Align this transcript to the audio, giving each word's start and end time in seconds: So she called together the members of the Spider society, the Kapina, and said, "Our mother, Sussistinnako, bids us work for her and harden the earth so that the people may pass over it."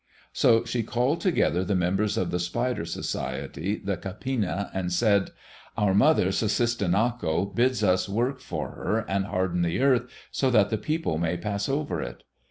So 0.33 0.65
she 0.65 0.81
called 0.81 1.21
together 1.21 1.63
the 1.63 1.75
members 1.75 2.17
of 2.17 2.31
the 2.31 2.39
Spider 2.39 2.85
society, 2.85 3.75
the 3.75 3.97
Kapina, 3.97 4.71
and 4.73 4.91
said, 4.91 5.29
"Our 5.77 5.93
mother, 5.93 6.29
Sussistinnako, 6.29 7.53
bids 7.53 7.83
us 7.83 8.09
work 8.09 8.39
for 8.39 8.71
her 8.71 9.05
and 9.07 9.25
harden 9.25 9.61
the 9.61 9.79
earth 9.79 10.05
so 10.31 10.49
that 10.49 10.71
the 10.71 10.79
people 10.79 11.19
may 11.19 11.37
pass 11.37 11.69
over 11.69 12.01
it." 12.01 12.23